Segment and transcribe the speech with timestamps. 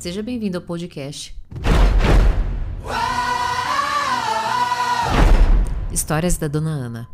[0.00, 1.36] Seja bem-vindo ao podcast.
[5.92, 7.08] Histórias da Dona Ana.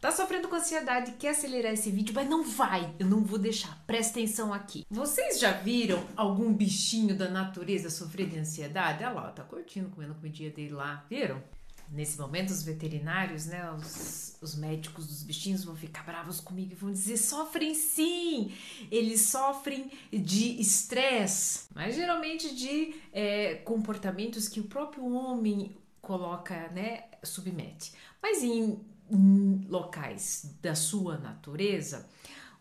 [0.00, 2.94] Tá sofrendo com ansiedade, quer acelerar esse vídeo, mas não vai.
[3.00, 3.82] Eu não vou deixar.
[3.88, 4.86] Presta atenção aqui.
[4.88, 9.02] Vocês já viram algum bichinho da natureza sofrer de ansiedade?
[9.02, 11.04] Olha lá, tá curtindo, comendo a comidinha dele lá.
[11.10, 11.42] Viram?
[11.88, 16.74] Nesse momento, os veterinários, né, os, os médicos dos bichinhos vão ficar bravos comigo e
[16.74, 18.52] vão dizer: sofrem sim,
[18.90, 27.04] eles sofrem de estresse, mas geralmente de é, comportamentos que o próprio homem coloca, né,
[27.22, 27.92] submete.
[28.22, 28.80] Mas em,
[29.10, 32.08] em locais da sua natureza,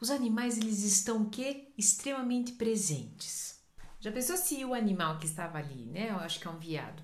[0.00, 3.58] os animais eles estão que extremamente presentes.
[4.00, 7.02] Já pensou se o animal que estava ali, né, eu acho que é um viado,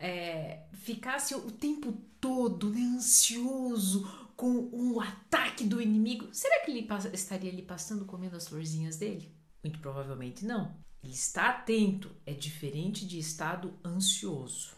[0.00, 6.88] é, ficasse o tempo todo né, ansioso com um ataque do inimigo, será que ele
[7.12, 9.30] estaria ali passando comendo as florzinhas dele?
[9.62, 10.74] Muito provavelmente não.
[11.04, 14.72] Ele está atento, é diferente de estado ansioso.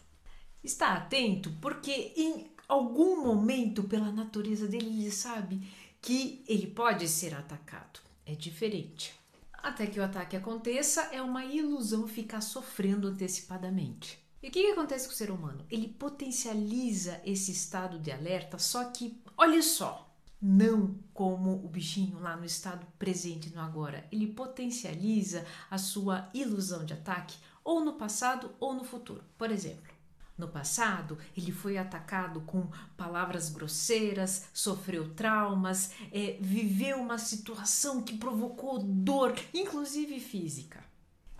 [0.61, 5.65] Está atento porque em algum momento, pela natureza dele, ele sabe
[6.01, 8.01] que ele pode ser atacado.
[8.25, 9.13] É diferente.
[9.53, 14.22] Até que o ataque aconteça, é uma ilusão ficar sofrendo antecipadamente.
[14.43, 15.65] E o que, que acontece com o ser humano?
[15.71, 22.35] Ele potencializa esse estado de alerta, só que, olha só, não como o bichinho lá
[22.35, 24.05] no estado presente no agora.
[24.11, 29.23] Ele potencializa a sua ilusão de ataque ou no passado ou no futuro.
[29.37, 29.93] Por exemplo,
[30.37, 38.17] no passado, ele foi atacado com palavras grosseiras, sofreu traumas, é, viveu uma situação que
[38.17, 40.83] provocou dor, inclusive física.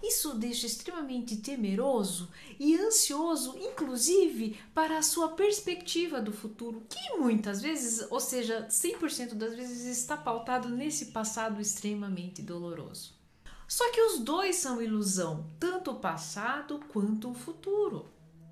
[0.04, 7.18] Isso o deixa extremamente temeroso e ansioso, inclusive para a sua perspectiva do futuro, que
[7.18, 13.14] muitas vezes, ou seja, 100% das vezes, está pautado nesse passado extremamente doloroso.
[13.66, 18.06] Só que os dois são ilusão, tanto o passado quanto o futuro.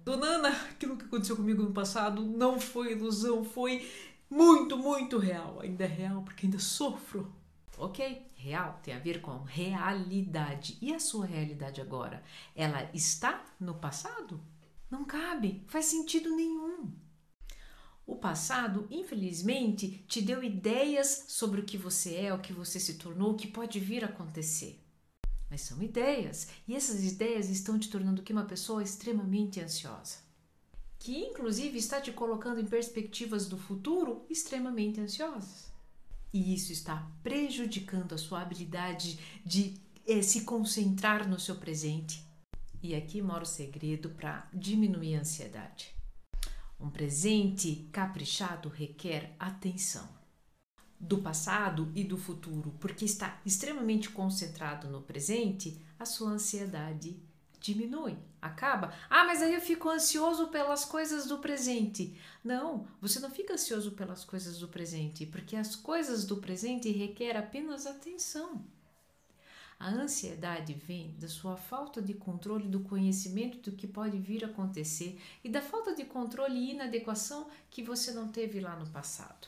[0.05, 3.85] Dona Ana, aquilo que aconteceu comigo no passado não foi ilusão, foi
[4.29, 5.59] muito, muito real.
[5.61, 7.31] Ainda é real porque ainda sofro.
[7.77, 8.31] Ok?
[8.35, 10.77] Real tem a ver com realidade.
[10.81, 12.23] E a sua realidade agora?
[12.55, 14.39] Ela está no passado?
[14.89, 16.91] Não cabe, faz sentido nenhum.
[18.05, 22.95] O passado, infelizmente, te deu ideias sobre o que você é, o que você se
[22.95, 24.83] tornou, o que pode vir a acontecer.
[25.49, 30.17] Mas são ideias, e essas ideias estão te tornando que uma pessoa extremamente ansiosa,
[30.99, 35.70] que inclusive está te colocando em perspectivas do futuro extremamente ansiosas.
[36.33, 39.73] E isso está prejudicando a sua habilidade de
[40.07, 42.25] eh, se concentrar no seu presente.
[42.81, 45.93] E aqui mora o segredo para diminuir a ansiedade.
[46.79, 50.09] Um presente caprichado requer atenção
[50.99, 57.19] do passado e do futuro, porque está extremamente concentrado no presente, a sua ansiedade
[57.61, 58.93] diminui, acaba.
[59.09, 62.19] Ah, mas aí eu fico ansioso pelas coisas do presente.
[62.43, 67.37] Não, você não fica ansioso pelas coisas do presente, porque as coisas do presente requer
[67.37, 68.65] apenas atenção.
[69.79, 74.47] A ansiedade vem da sua falta de controle do conhecimento do que pode vir a
[74.47, 79.47] acontecer e da falta de controle e inadequação que você não teve lá no passado.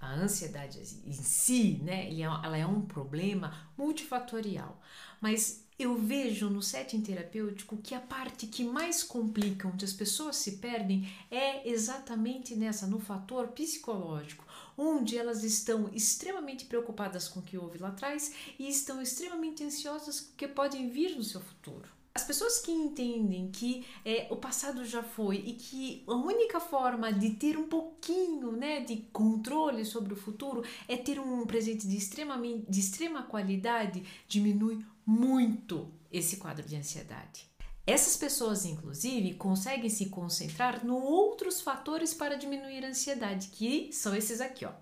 [0.00, 4.80] A ansiedade em si, né, ela é um problema multifatorial,
[5.20, 10.36] mas eu vejo no setting terapêutico que a parte que mais complica, onde as pessoas
[10.36, 14.44] se perdem, é exatamente nessa, no fator psicológico,
[14.78, 20.20] onde elas estão extremamente preocupadas com o que houve lá atrás e estão extremamente ansiosas
[20.20, 21.93] com o que podem vir no seu futuro.
[22.16, 27.12] As pessoas que entendem que é, o passado já foi e que a única forma
[27.12, 31.96] de ter um pouquinho né, de controle sobre o futuro é ter um presente de,
[31.96, 37.50] extremamente, de extrema qualidade, diminui muito esse quadro de ansiedade.
[37.84, 44.14] Essas pessoas, inclusive, conseguem se concentrar no outros fatores para diminuir a ansiedade, que são
[44.14, 44.72] esses aqui, ó.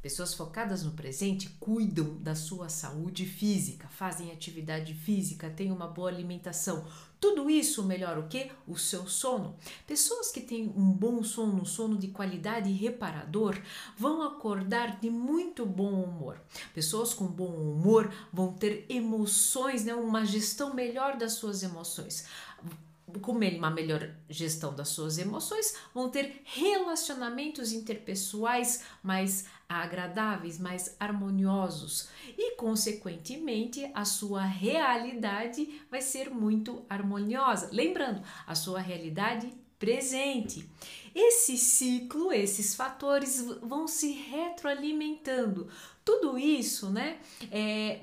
[0.00, 6.08] Pessoas focadas no presente cuidam da sua saúde física, fazem atividade física, têm uma boa
[6.08, 6.86] alimentação.
[7.20, 8.48] Tudo isso melhora o que?
[8.64, 9.56] O seu sono.
[9.88, 13.60] Pessoas que têm um bom sono, um sono de qualidade e reparador,
[13.96, 16.40] vão acordar de muito bom humor.
[16.72, 19.96] Pessoas com bom humor vão ter emoções, né?
[19.96, 22.24] uma gestão melhor das suas emoções
[23.22, 32.08] com uma melhor gestão das suas emoções, vão ter relacionamentos interpessoais mais agradáveis, mais harmoniosos
[32.36, 37.68] e, consequentemente, a sua realidade vai ser muito harmoniosa.
[37.70, 40.68] Lembrando, a sua realidade presente.
[41.14, 45.68] Esse ciclo, esses fatores vão se retroalimentando.
[46.04, 47.18] Tudo isso, né,
[47.50, 48.00] é,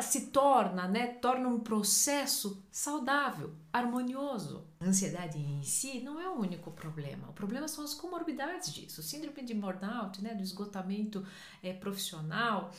[0.00, 4.64] se torna, né, torna um processo saudável, harmonioso.
[4.82, 7.28] A ansiedade em si não é o único problema.
[7.28, 9.00] O problema são as comorbidades disso.
[9.02, 11.24] Síndrome de burnout, né, do esgotamento
[11.62, 12.72] é, profissional,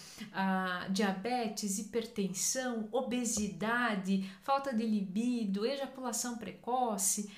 [0.89, 7.31] diabetes, hipertensão, obesidade, falta de libido, ejaculação precoce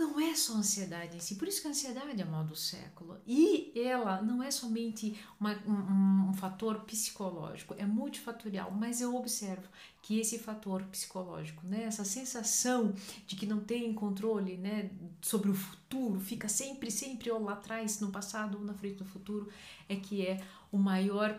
[0.00, 3.18] não é só ansiedade em si, por isso que a ansiedade é mal do século.
[3.26, 9.68] E ela não é somente uma, um, um, fator psicológico, é multifatorial, mas eu observo
[10.02, 12.94] que esse fator psicológico, né, essa sensação
[13.26, 18.00] de que não tem controle né, sobre o futuro, fica sempre, sempre ou lá atrás,
[18.00, 19.48] no passado ou na frente do futuro,
[19.88, 20.42] é que é
[20.72, 21.38] o maior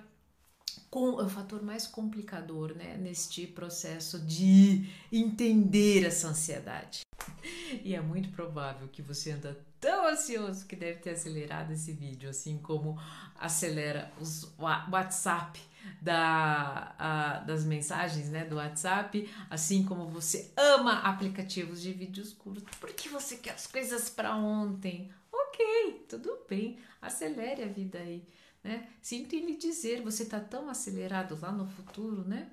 [0.90, 7.02] com, o fator mais complicador né, neste processo de entender essa ansiedade.
[7.84, 12.30] E é muito provável que você anda tão ansioso que deve ter acelerado esse vídeo,
[12.30, 13.00] assim como
[13.40, 15.60] acelera os WhatsApp
[16.02, 22.64] da, a, das mensagens né, do WhatsApp, assim como você ama aplicativos de vídeos curtos,
[22.80, 25.12] porque você quer as coisas para ontem.
[25.32, 28.24] Ok, tudo bem, acelere a vida aí
[28.64, 28.88] né?
[29.02, 32.50] Sinto lhe dizer, você está tão acelerado lá no futuro, né?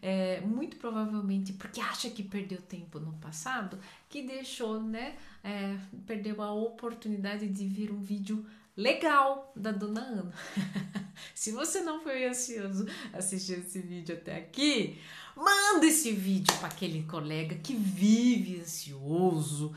[0.00, 3.78] É, muito provavelmente porque acha que perdeu tempo no passado,
[4.08, 5.16] que deixou, né?
[5.44, 5.76] É,
[6.06, 8.44] perdeu a oportunidade de ver um vídeo
[8.76, 10.34] legal da Dona Ana.
[11.34, 14.98] Se você não foi ansioso assistir esse vídeo até aqui,
[15.36, 19.72] manda esse vídeo para aquele colega que vive ansioso,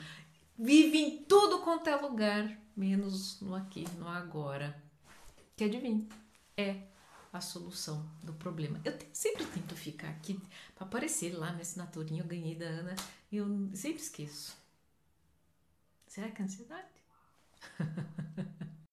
[0.57, 4.84] vive em tudo quanto é lugar, menos no aqui, no agora
[5.55, 6.07] que adivinha,
[6.57, 6.81] é
[7.31, 8.79] a solução do problema.
[8.83, 10.39] Eu sempre tento ficar aqui
[10.73, 12.95] para aparecer lá na assinaturinha eu ganhei da Ana
[13.31, 14.55] e eu sempre esqueço.
[16.07, 16.87] Será que é ansiedade?